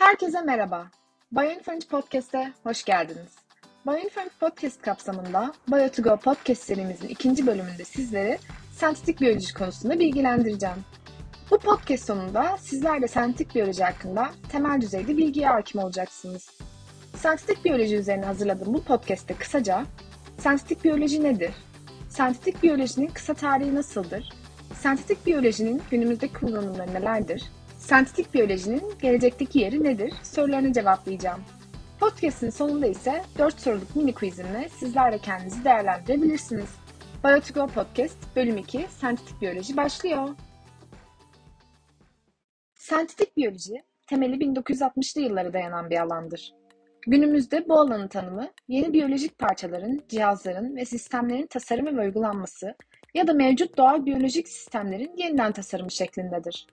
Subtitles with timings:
[0.00, 0.86] Herkese merhaba.
[1.32, 3.36] Bioinformatics Podcast'e hoş geldiniz.
[3.86, 8.38] Bioinformatics Podcast kapsamında Bio2Go Podcast serimizin ikinci bölümünde sizleri
[8.72, 10.76] sentetik biyoloji konusunda bilgilendireceğim.
[11.50, 16.50] Bu podcast sonunda sizler de sentetik biyoloji hakkında temel düzeyde bilgiye hakim olacaksınız.
[17.16, 19.84] Sentetik biyoloji üzerine hazırladığım bu podcast'te kısaca
[20.38, 21.52] sentetik biyoloji nedir?
[22.08, 24.28] Sentetik biyolojinin kısa tarihi nasıldır?
[24.74, 27.42] Sentetik biyolojinin günümüzdeki kullanımları nelerdir?
[27.80, 30.12] Sentetik biyolojinin gelecekteki yeri nedir?
[30.22, 31.40] Sorularını cevaplayacağım.
[32.00, 36.68] Podcast'in sonunda ise 4 soruluk mini quizimle sizler de kendinizi değerlendirebilirsiniz.
[37.24, 40.28] Bio2Go Podcast bölüm 2 Sentetik Biyoloji başlıyor.
[42.74, 46.54] Sentetik biyoloji temeli 1960'lı yıllara dayanan bir alandır.
[47.06, 52.74] Günümüzde bu alanın tanımı yeni biyolojik parçaların, cihazların ve sistemlerin tasarımı ve uygulanması
[53.14, 56.66] ya da mevcut doğal biyolojik sistemlerin yeniden tasarımı şeklindedir.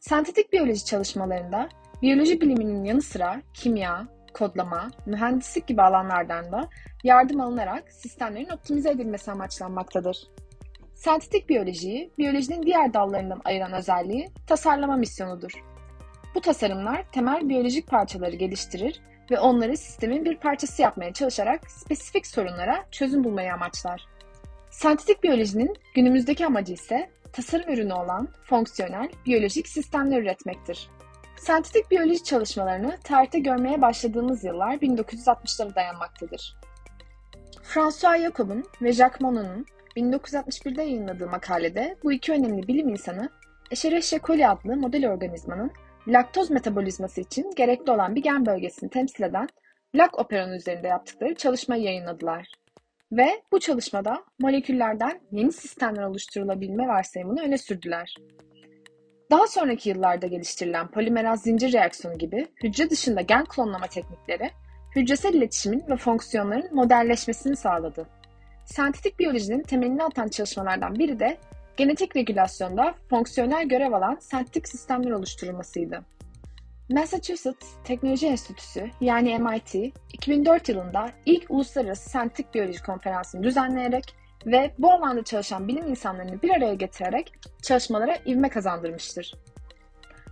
[0.00, 1.68] Sentetik biyoloji çalışmalarında
[2.02, 6.68] biyoloji biliminin yanı sıra kimya, kodlama, mühendislik gibi alanlardan da
[7.04, 10.28] yardım alınarak sistemlerin optimize edilmesi amaçlanmaktadır.
[10.94, 15.52] Sentetik biyolojiyi biyolojinin diğer dallarından ayıran özelliği tasarlama misyonudur.
[16.34, 19.00] Bu tasarımlar temel biyolojik parçaları geliştirir
[19.30, 24.06] ve onları sistemin bir parçası yapmaya çalışarak spesifik sorunlara çözüm bulmayı amaçlar.
[24.70, 30.88] Sentetik biyolojinin günümüzdeki amacı ise tasarım ürünü olan fonksiyonel biyolojik sistemler üretmektir.
[31.36, 36.56] Sentetik biyoloji çalışmalarını tarihte görmeye başladığımız yıllar 1960'lara dayanmaktadır.
[37.62, 43.30] François Jacob'un ve Jacques Monod'un 1961'de yayınladığı makalede bu iki önemli bilim insanı
[43.70, 45.70] Escherichia coli adlı model organizmanın
[46.08, 49.48] laktoz metabolizması için gerekli olan bir gen bölgesini temsil eden
[49.94, 52.52] lak operon üzerinde yaptıkları çalışmayı yayınladılar.
[53.12, 58.14] Ve bu çalışmada moleküllerden yeni sistemler oluşturulabilme varsayımını öne sürdüler.
[59.30, 64.50] Daha sonraki yıllarda geliştirilen polimeraz zincir reaksiyonu gibi hücre dışında gen klonlama teknikleri,
[64.96, 68.06] hücresel iletişimin ve fonksiyonların modelleşmesini sağladı.
[68.64, 71.38] Sentetik biyolojinin temelini atan çalışmalardan biri de
[71.76, 76.04] genetik regülasyonda fonksiyonel görev alan sentetik sistemler oluşturulmasıydı.
[76.88, 79.74] Massachusetts Teknoloji Enstitüsü yani MIT
[80.12, 84.14] 2004 yılında ilk Uluslararası Sentetik Biyoloji Konferansı'nı düzenleyerek
[84.46, 87.32] ve bu alanda çalışan bilim insanlarını bir araya getirerek
[87.62, 89.34] çalışmalara ivme kazandırmıştır.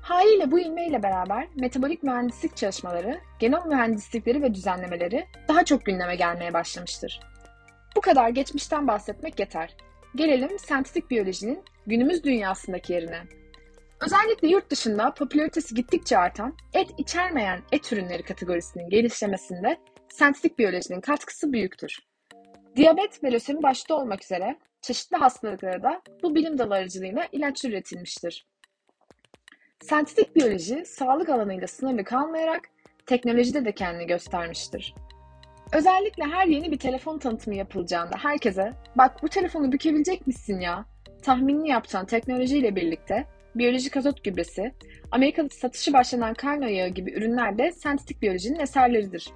[0.02, 6.52] Haliyle bu ilmeyle beraber metabolik mühendislik çalışmaları, genom mühendislikleri ve düzenlemeleri daha çok gündeme gelmeye
[6.52, 7.20] başlamıştır.
[7.96, 9.76] Bu kadar geçmişten bahsetmek yeter.
[10.14, 13.22] Gelelim sentetik biyolojinin günümüz dünyasındaki yerine.
[14.00, 21.52] Özellikle yurt dışında popülaritesi gittikçe artan et içermeyen et ürünleri kategorisinin gelişmesinde sentetik biyolojinin katkısı
[21.52, 21.98] büyüktür.
[22.76, 28.46] Diyabet ve lösemi başta olmak üzere çeşitli hastalıklara da bu bilim dalı aracılığıyla ilaç üretilmiştir.
[29.82, 32.68] Sentetik biyoloji sağlık alanıyla sınırlı kalmayarak
[33.06, 34.94] teknolojide de kendini göstermiştir.
[35.72, 40.84] Özellikle her yeni bir telefon tanıtımı yapılacağında herkese bak bu telefonu bükebilecek misin ya
[41.22, 43.26] tahminini yapacağın teknolojiyle birlikte
[43.58, 44.72] biyolojik azot gübresi,
[45.10, 49.30] Amerika'da satışı başlanan karno yağı gibi ürünler de sentetik biyolojinin eserleridir.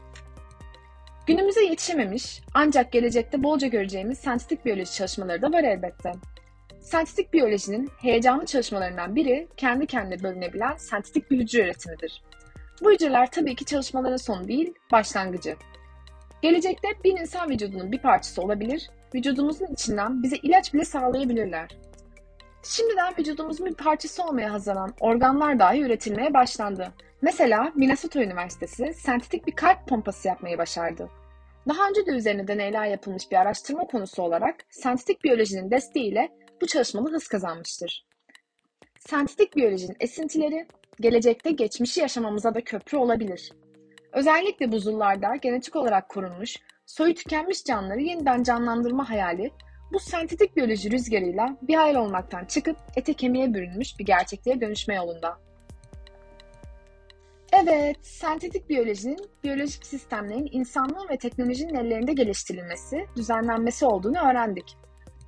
[1.26, 6.12] Günümüze yetişememiş ancak gelecekte bolca göreceğimiz sentetik biyoloji çalışmaları da var elbette.
[6.80, 12.22] Sentetik biyolojinin heyecanlı çalışmalarından biri kendi kendine bölünebilen sentetik bir hücre üretimidir.
[12.82, 15.56] Bu hücreler tabii ki çalışmaların sonu değil, başlangıcı.
[16.42, 21.68] Gelecekte bir insan vücudunun bir parçası olabilir, vücudumuzun içinden bize ilaç bile sağlayabilirler.
[22.62, 26.92] Şimdiden vücudumuzun bir parçası olmaya hazırlanan organlar dahi üretilmeye başlandı.
[27.22, 31.10] Mesela Minnesota Üniversitesi sentetik bir kalp pompası yapmayı başardı.
[31.68, 36.28] Daha önce de üzerine deneyler yapılmış bir araştırma konusu olarak sentetik biyolojinin desteğiyle
[36.60, 38.06] bu çalışmalı hız kazanmıştır.
[38.98, 40.66] Sentetik biyolojinin esintileri
[41.00, 43.52] gelecekte geçmişi yaşamamıza da köprü olabilir.
[44.12, 46.56] Özellikle buzullarda genetik olarak korunmuş,
[46.86, 49.50] soyu tükenmiş canlıları yeniden canlandırma hayali
[49.92, 55.38] bu sentetik biyoloji rüzgarıyla bir hayal olmaktan çıkıp ete kemiğe bürünmüş bir gerçekliğe dönüşme yolunda.
[57.52, 64.76] Evet, sentetik biyolojinin biyolojik sistemlerin insanlığın ve teknolojinin ellerinde geliştirilmesi, düzenlenmesi olduğunu öğrendik.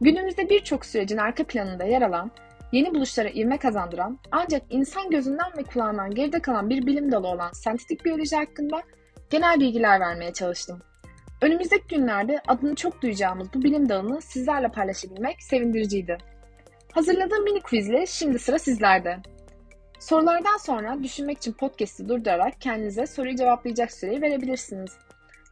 [0.00, 2.31] Günümüzde birçok sürecin arka planında yer alan,
[2.73, 7.53] yeni buluşlara ivme kazandıran ancak insan gözünden ve kulağından geride kalan bir bilim dalı olan
[7.53, 8.82] sentetik biyoloji hakkında
[9.31, 10.82] genel bilgiler vermeye çalıştım.
[11.43, 16.19] Önümüzdeki günlerde adını çok duyacağımız bu bilim dalını sizlerle paylaşabilmek sevindiriciydi.
[16.93, 19.17] Hazırladığım mini quizle şimdi sıra sizlerde.
[20.00, 24.97] Sorulardan sonra düşünmek için podcast'i durdurarak kendinize soruyu cevaplayacak süreyi verebilirsiniz.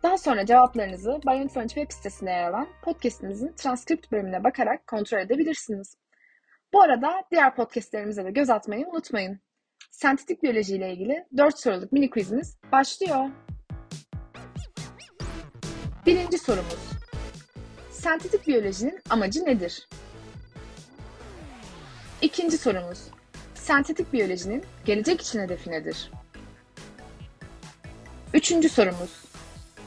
[0.02, 5.96] Daha sonra cevaplarınızı Bioinformation web sitesinde yer alan podcast'imizin transkript bölümüne bakarak kontrol edebilirsiniz.
[6.72, 9.40] Bu arada diğer podcastlerimize de göz atmayı unutmayın.
[9.90, 13.25] Sentetik biyoloji ile ilgili 4 soruluk mini quizimiz başlıyor.
[16.06, 16.79] Birinci sorumuz.
[17.91, 19.88] Sentetik biyolojinin amacı nedir?
[22.23, 22.99] İkinci sorumuz.
[23.55, 26.11] Sentetik biyolojinin gelecek için hedefi nedir?
[28.35, 29.25] Üçüncü sorumuz.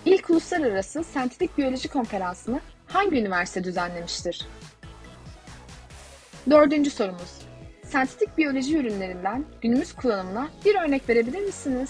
[0.05, 4.47] İlk uluslararası sentetik biyoloji konferansını hangi üniversite düzenlemiştir?
[6.49, 7.41] Dördüncü sorumuz.
[7.85, 11.89] Sentetik biyoloji ürünlerinden günümüz kullanımına bir örnek verebilir misiniz?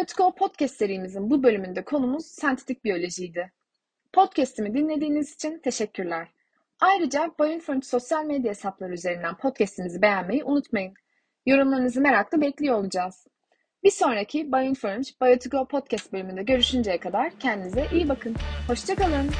[0.00, 3.52] Biotico Podcast serimizin bu bölümünde konumuz sentetik biyolojiydi.
[4.12, 6.28] Podcast'imi dinlediğiniz için teşekkürler.
[6.80, 10.94] Ayrıca Bioinformate sosyal medya hesapları üzerinden podcast'imizi beğenmeyi unutmayın.
[11.46, 13.26] Yorumlarınızı merakla bekliyor olacağız.
[13.84, 18.36] Bir sonraki Bioinformate Biotico Podcast bölümünde görüşünceye kadar kendinize iyi bakın.
[18.66, 19.30] Hoşçakalın.